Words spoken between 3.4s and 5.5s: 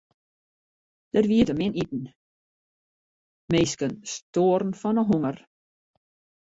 minsken stoaren fan 'e honger.